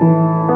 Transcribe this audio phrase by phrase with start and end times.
[0.00, 0.53] Música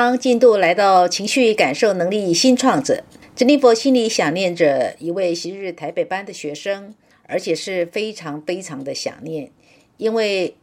[0.00, 3.02] 当进度来到情绪感受能力新创者，
[3.34, 6.94] 珍妮佛心里想念着一位昔日台北班的学生，
[7.24, 9.50] 而且是非常非常的想念，
[9.96, 10.56] 因为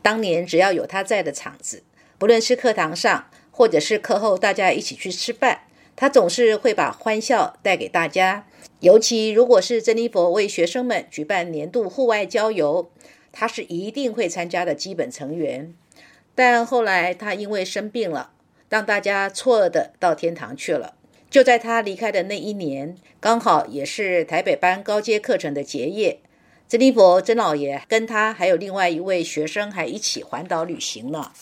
[0.00, 1.82] 当年只要有他在的场子，
[2.16, 8.46] 不论是课堂上或者是课后大家一起去吃饭，他总是会把欢笑带给大家。
[8.80, 12.90] 尤其如果是珍妮佛为学生们举办年度户外郊游，
[13.32, 15.74] 他是一定会参加的基本成员。
[16.34, 18.30] 但后来他因为生病了。
[18.68, 20.94] 让大家错愕的到天堂去了。
[21.30, 26.20] 就在他离开的那一年，刚好也是台北班高阶课程的结业。
[26.66, 31.32] 珍妮佛曾老爷跟他还有另外一位学生还一起环岛旅行呢。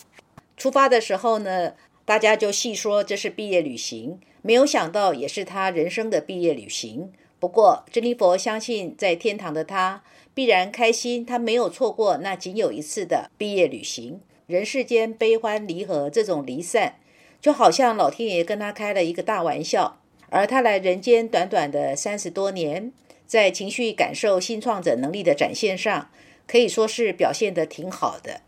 [0.55, 1.73] 出发的时候呢，
[2.05, 7.11] 大家就细说这是毕业旅行，没有想到也是他人生的毕业旅行。
[7.39, 10.01] 不过珍妮佛相信，在天堂的他
[10.33, 14.21] 必然开心，他没有错过那仅有一次的毕业旅行。
[14.47, 16.95] 人世间悲欢离合，这种离散。
[17.39, 19.99] 就好像老天爷跟他开了一个大玩笑，
[20.29, 22.91] 而他来人间短短的三十多年，
[23.25, 26.09] 在情绪感受新创者能力的展现上，
[26.47, 28.41] 可以说是表现得挺好的。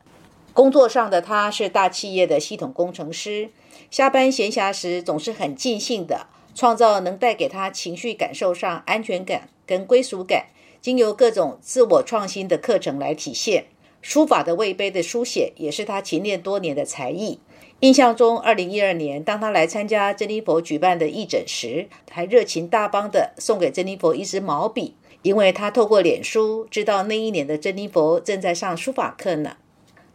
[0.54, 3.50] 工作上的他是大企业的系统工程师，
[3.92, 10.48] 下班闲暇时总是很尽兴的创造能带给他情绪感受上安全感跟归属感，
[10.82, 13.66] 经由各种自我创新的课程来体现。
[14.02, 17.40] 书法的魏碑的书写也是他勤练多年的才艺。
[17.82, 29.56] 印象中，二零一二年，当他来参加珍妮佛举办的义诊时，还热情大方地送给珍妮佛一支毛笔，因为他透过脸书知道那一年的珍妮佛正在上书法课呢。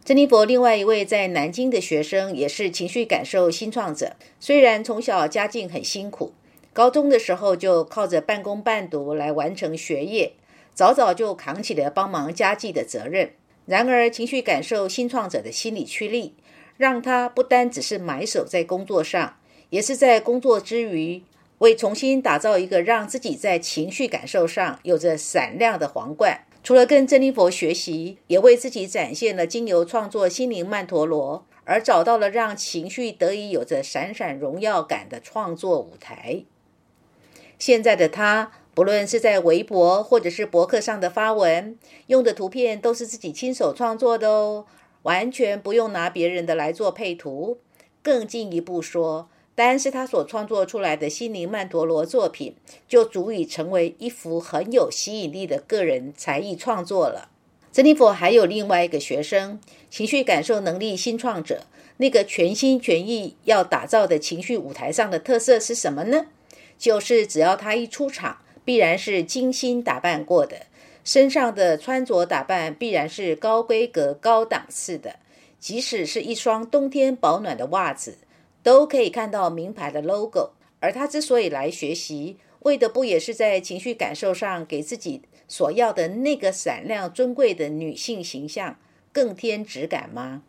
[0.03, 6.33] 珍妮佛另外一位在南京的学生也是情绪感受新创者，虽然从小家境很辛苦，
[6.71, 10.33] 高中的时候就靠着半工半读来完成学业，
[10.75, 13.31] 早早就扛起了帮忙家计的责任。
[13.65, 16.35] 然而，情绪感受新创者的心理驱力。
[16.77, 19.37] 让他不单只是埋首在工作上，
[19.69, 21.23] 也是在工作之余，
[21.59, 26.41] 为重新打造一个让自己在情绪感受上有着闪亮的皇冠。
[26.63, 36.43] 除了跟珍妮佛学习，也为自己展现了经由创作心灵曼陀罗，而找到了让情绪得以有着闪闪荣耀感的创作舞台。
[37.59, 44.65] 现在的他，不论是在微博或者是博客上的发文，用的图片都是自己亲手创作的哦。
[45.05, 47.59] 完全不用拿别人的来做配图，
[48.01, 52.55] 更进一步说，单是他所创作出来的心灵曼陀罗作品，
[52.87, 57.29] 就足以成为一幅很有吸引力的个人才艺创作了。
[57.71, 59.59] 珍妮佛还有另外一个学生，
[59.91, 61.67] 情绪感受能力新创者，
[61.97, 66.25] 那个全心全意要打造的情绪舞台上的特色是什么呢？
[66.79, 70.65] 就是只要他一出场，必然是精心打扮过的。
[71.05, 75.17] 身上的穿着打扮必然是高规格、高档次的，
[75.59, 78.17] 即使是一双冬天保暖的袜子，
[78.63, 80.53] 都可以看到名牌的 logo。
[80.79, 88.77] 而他之所以来学习，为的不也是在情绪感受上给自己所要的那个闪亮尊贵的女性形象
[89.13, 90.41] 更添质感吗？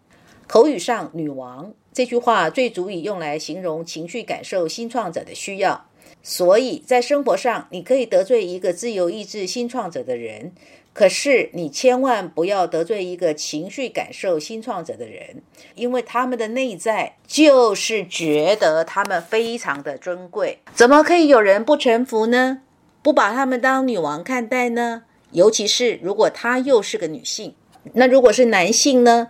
[0.46, 5.86] 口语上“女王”这句话最足以用来形容情绪感受新创者的需要。
[6.22, 10.52] 所以在生活上，你可以得罪一个自由意志新创者的人，
[10.92, 15.42] 可是你千万不要得罪一个情绪感受新创者的人，
[15.74, 20.58] 因为他们的内在就是觉得他们非常的尊贵。
[20.74, 22.62] 怎么可以有人不臣服呢？
[23.02, 25.04] 不把他们当女王看待呢？
[25.32, 27.54] 尤其是如果她又是个女性，
[27.92, 29.28] 那如果是男性呢？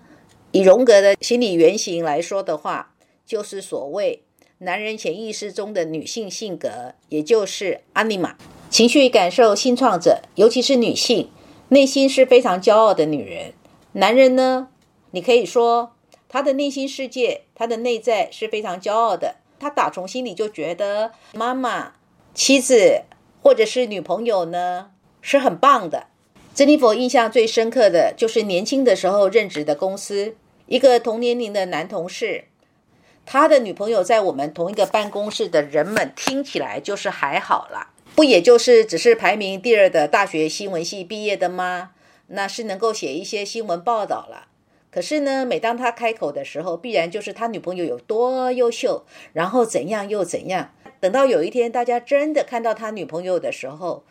[0.53, 2.95] 以荣格的心理原型来说的话，
[3.27, 4.23] 就是所谓。
[4.59, 8.37] 男人潜意识中的女性性格，也就是阿尼玛
[8.71, 11.29] 情绪感受新创者，尤其是女性，
[11.69, 13.53] 内心是非常骄傲的女人。
[13.93, 14.69] 男人呢，
[15.11, 15.95] 你可以说
[16.27, 19.37] 他的内心世界，他的内在是非常骄傲的。
[19.59, 21.93] 他打从心里就觉得妈妈、
[22.35, 23.03] 妻子
[23.43, 26.07] 或者是女朋友呢是很棒的。
[26.55, 30.35] 珍妮佛印象最深刻的就是年轻的时候任职的公司，
[30.67, 32.47] 一个同年龄的男同事。
[33.27, 41.91] 他的女朋友在我们同一个办公室的人们听起来就是还好啦，不也就是只是排名第二的大学新闻系毕业的吗？
[42.29, 44.47] 那是能够写一些新闻报道了。
[44.91, 50.73] 可是呢，每当他开口的时候，必然就是他女朋友有多优秀，然后怎样又怎样。
[51.01, 54.05] 等到有一天大家真的看到他女朋友的时候，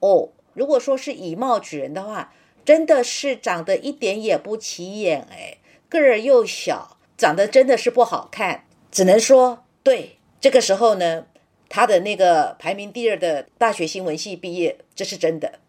[0.00, 2.34] 哦，如果说是以貌取人的话，
[2.64, 5.56] 真的是长得一点也不起眼哎，
[5.88, 8.64] 个儿又小，长得真的是不好看。
[8.90, 11.26] 只能说，对这个时候呢，
[11.68, 15.60] 他的那个排名第二的大学新闻系毕业，这是真的。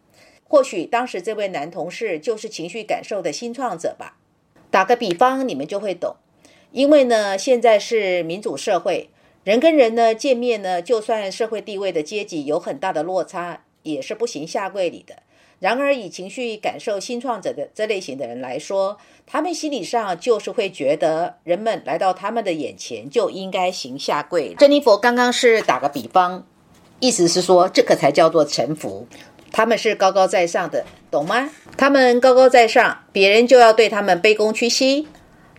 [0.44, 4.16] 或许当时这位男同事就是情绪感受的新创者吧。
[4.70, 6.16] 打个比方，你们就会懂。
[6.72, 9.10] 因为呢，现在是民主社会，
[9.44, 15.22] 人跟人呢见面呢，就算社会地位的阶级有很大的落差，也是不行下跪礼的。
[15.60, 18.96] 然而，以情绪感受新创者的这类型的人来说，
[19.26, 24.54] 他们心理上就是会觉得，人们来到他们的眼前就应该行下跪。
[24.54, 26.46] 珍妮佛刚刚是打个比方，
[27.00, 29.08] 意思是说，这可才叫做臣服。
[29.50, 31.50] 他们是高高在上的，懂吗？
[31.76, 35.08] 他们高高在上，别人就要对他们卑躬屈膝。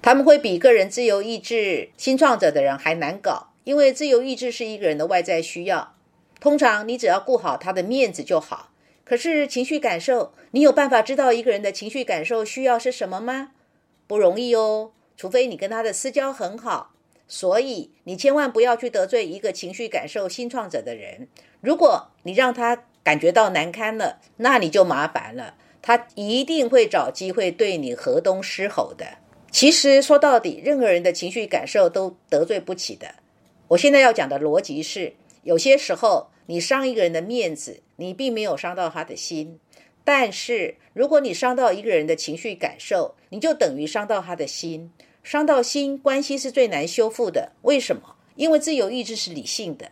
[0.01, 5.95] 他们会比个人自由意志新创者的人还难搞，因为自由意志是一个人的外在需要。
[6.39, 8.68] 通常你只要顾好他的面子就好。
[9.09, 13.53] 可是情绪感受，你有办法知道一个人的情绪感受需要是什么吗？
[14.05, 16.91] 不容易哦，除非你跟他的私交很好。
[17.27, 21.27] 所以你千万不要去得罪一个情绪感受新创者的人。
[21.59, 25.55] 如果你让他，感觉到难堪了，那你就麻烦了。
[25.81, 29.17] 他一定会找机会对你河东狮吼的。
[29.49, 33.15] 其实说到底，任何人的情绪感受都得罪不起的。
[33.69, 39.59] 我现在要讲的逻辑是：有些时候你伤一个人的面子，你并没有伤到他的心；
[40.03, 44.91] 但是如果你伤到一个人的情绪感受，你就等于伤到他的心。
[45.23, 47.51] 伤到心，关系是最难修复的。
[47.61, 48.15] 为什么？
[48.35, 49.91] 因为自由意志是理性的。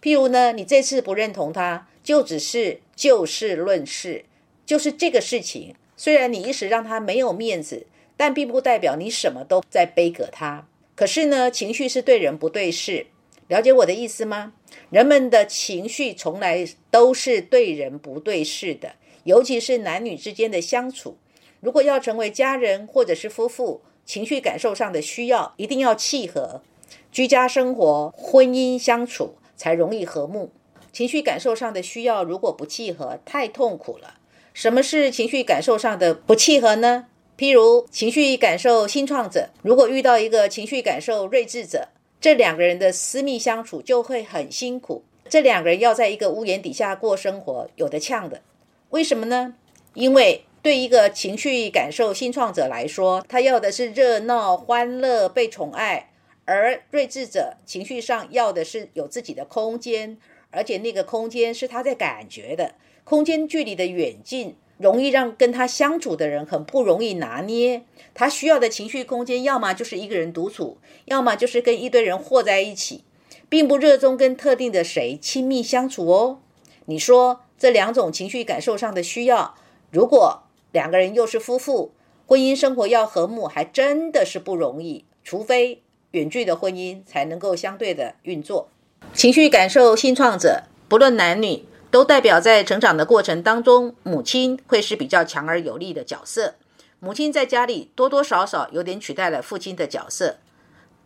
[0.00, 1.86] 譬如呢，你这次不认同他。
[2.02, 4.24] 就只是就事论事，
[4.64, 5.74] 就是这个事情。
[5.98, 7.86] 虽然你一时让他没有面子，
[8.16, 10.66] 但并不代表你什么都在背葛他。
[10.96, 13.06] 可是呢，情绪是对人不对事，
[13.50, 14.52] 了解我的意思吗？
[14.90, 18.92] 人们的情绪从来都是对人不对事的，
[19.24, 21.18] 尤其是男女之间的相处。
[21.58, 26.62] 如果要成为家人或者是夫妇，情绪感受上的需要一定要契合，
[27.10, 30.52] 居家生活、婚姻相处才容易和睦。
[30.92, 34.14] 情绪感受上的需要如果不契合，太痛苦了。
[34.54, 37.06] 什么是情绪感受上的不契合呢？
[37.36, 41.88] 譬如情绪感受新创者，如果遇到一个情绪感受睿智者，
[42.20, 45.04] 这两个人的私密相处就会很辛苦。
[45.28, 48.42] 这两个人要在一个屋檐底下过生活，有的呛的。
[48.90, 49.54] 为什么呢？
[49.94, 56.10] 因为对一个情绪感受新创者来说，他要的是热闹、欢乐、被宠爱；
[56.44, 60.18] 而睿智者情绪上要的是有自己的空间。
[60.52, 62.74] 而且那个空间是他在感觉的，
[63.04, 67.82] 空间距离的远近，容易让跟他相处的人很不容易拿捏。
[68.14, 73.04] 他需要的情绪空间，要么就是一个人独处，要么就是跟一堆人和在一起，
[73.50, 76.38] 并不热衷跟特定的谁亲密相处哦。
[76.86, 79.54] 你说这两种情绪感受上的需要，
[79.90, 81.92] 如果两个人又是夫妇，
[82.26, 85.04] 婚姻生活要和睦，还真的是不容易。
[85.22, 85.82] 除非
[86.12, 88.68] 远距的婚姻才能够相对的运作。
[89.12, 96.54] 情绪感受新创者，不论男女，都代表在成长的过程当中，母亲会是比较强而有力的角色。
[97.00, 100.36] 母亲在家里多多少少有点取代了父亲的角色。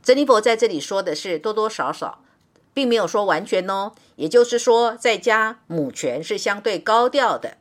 [0.03, 2.23] 珍妮佛在这里说的是多多少少，
[2.75, 3.93] 并没有说完全哦。
[4.17, 7.57] 也就是说，在家母权是相对高调的。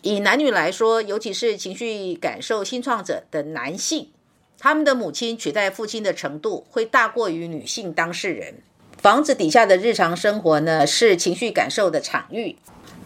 [0.00, 4.10] 以男女来说，尤其是情绪感受新创者的男性，
[4.58, 8.62] 他们的母亲取代父亲的程度会大过于女性当事人。
[9.02, 12.54] 房子底下的日常生活呢，是情绪感受的场域。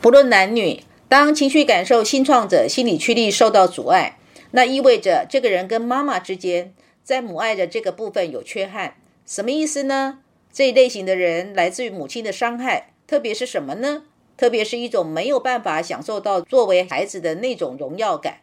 [0.02, 4.18] 不论男女，当情绪感受新创者心理驱力受到阻碍，
[4.50, 8.96] 那意味着这个人跟妈妈之间在母爱的这个部分有缺憾。
[9.24, 10.18] 什么意思呢？
[10.52, 14.02] 这一类型的人来自于母亲的伤害，特别是什么呢？
[14.36, 18.40] 特别是一种没有办法享受到作为孩子的那种荣耀感。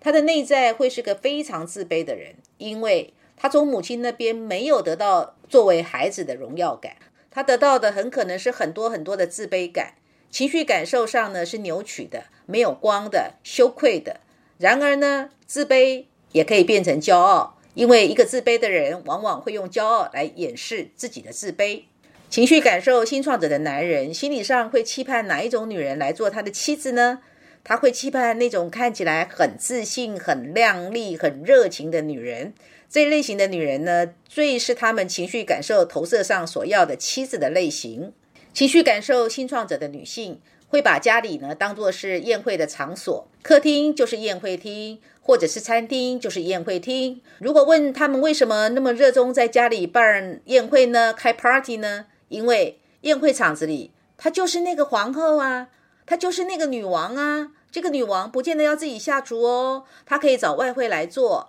[0.00, 3.12] 他的内在会是个非常自卑的人，因为。
[3.36, 6.96] 他从母亲那边没有得到作为孩子的荣耀感，
[7.30, 9.94] 他得到的很可能是很多很多的自卑感，
[10.28, 14.18] 情绪感受上呢是扭曲的、没有光的、羞愧的。
[14.58, 21.82] 然而呢，自卑也可以变成骄傲，因为一个自卑的人往往会用骄傲来掩饰自己的自卑。
[22.28, 27.20] 情绪感受新创者的男人心理上会期盼哪一种女人来做他的妻子呢？
[27.62, 32.54] 他会期盼那种看起来很自信、很靓丽、很热情的女人。
[32.88, 38.12] 这一类型的女人呢，最是他们情绪感受投射上所要的妻子的类型。
[38.52, 47.20] 情绪感受新创者的女性会把家里呢当作是宴会的场所，客厅就是宴会厅，或者是餐厅就是宴会厅。
[47.38, 51.12] 如果问他们为什么那么热衷在家里办宴会呢？
[51.12, 52.06] 开 party 呢？
[52.28, 55.68] 因为宴会场子里，她就是那个皇后啊，
[56.06, 57.50] 她就是那个女王啊。
[57.72, 61.48] 这个女王不见得要自己下厨哦，她可以找外汇来做。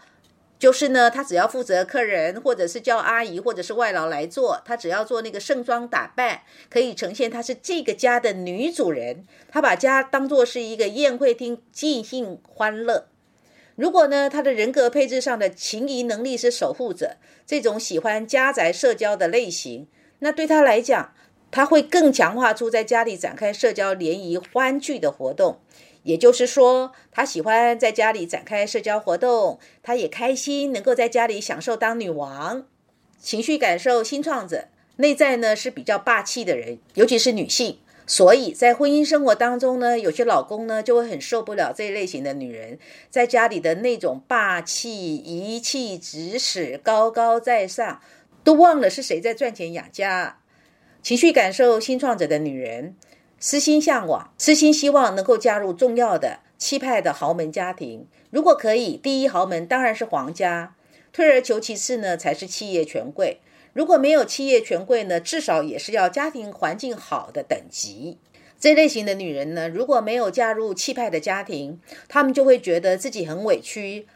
[0.57, 9.25] 就是呢，她只要负责客人，或者是叫阿姨，或者是外劳来做，她只要做那个盛装打扮，可以呈现她是这个家的女主人。
[9.49, 13.07] 她把家当做是一个宴会厅，尽兴欢乐。
[13.75, 19.87] 如果呢，她的人格配置上的情谊能力是守护者，这种喜欢家宅社交的类型，
[20.19, 21.13] 那对她来讲，
[21.51, 25.59] 她会更强化出在家里展开社交联谊欢聚的活动。
[26.05, 32.65] 也就是说，她喜欢在家里展开社交活动，她也开心能够在家里享受当女王。
[33.19, 42.77] 情绪感受新创者内在呢是比较霸气的人，尤其是女性，所以在婚姻生活当中呢，有些老公呢就会很受不了这一类型的女人
[43.09, 47.99] 在家里的那种霸气、一气指使、高高在上，
[48.43, 50.37] 都忘了是谁在赚钱养家。
[51.01, 52.95] 情绪感受新创者的女人。
[53.47, 58.07] 私心向往，私心希望能够加入重要的气派的豪门家庭。
[58.31, 60.75] 如果可以，第一豪门当然是皇家，
[61.13, 63.41] 退而求其次呢，才是企业权贵。
[63.71, 68.17] 如果没有企业权贵呢，至少也是要家庭环境好的等级。
[68.59, 74.07] 这类型的女人呢，如果没有嫁入气派的家庭，她们就会觉得自己很委屈。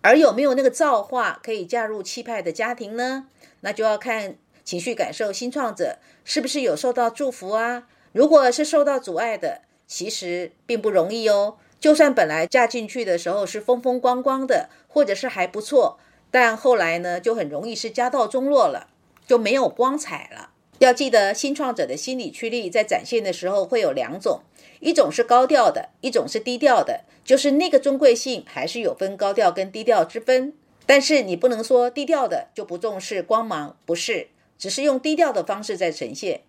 [0.00, 3.26] 而有没有那个造化可以嫁入气派的家庭呢？
[3.60, 7.86] 那就要看情绪感受新创者是不是有受到祝福啊。
[8.12, 11.56] 如果是受到阻碍的，其实并不容易哦。
[11.78, 15.98] 就算本来嫁进去的时候是风风光光的，或者是还不错，
[16.30, 18.88] 但后来呢，就很容易是家道中落了，
[19.26, 20.50] 就没有光彩了。
[20.80, 24.40] 要记得，新创者的心理驱力在展现的时候会有两种，
[24.80, 27.04] 一种是高调的，一种是低调的。
[27.22, 30.52] 就是那个尊贵性还是有分高调跟低调之分。
[30.86, 36.40] 但是你不能说低调的就不重视光芒，不是，只是用低调的方式在呈现。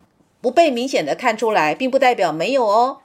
[0.41, 3.01] 不被明显的看出来，并不代表没有哦。